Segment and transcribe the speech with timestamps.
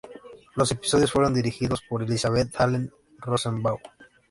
[0.55, 3.77] Los episodios fueron dirigidos por Elizabeth Allen Rosenbaum.